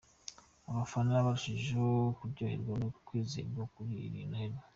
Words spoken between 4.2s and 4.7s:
noheli.